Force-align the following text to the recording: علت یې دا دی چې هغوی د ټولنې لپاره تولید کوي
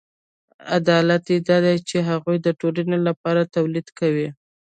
علت 0.97 1.23
یې 1.33 1.37
دا 1.49 1.57
دی 1.65 1.75
چې 1.89 1.97
هغوی 2.09 2.37
د 2.41 2.47
ټولنې 2.59 2.97
لپاره 3.07 3.51
تولید 3.55 3.87
کوي 3.99 4.27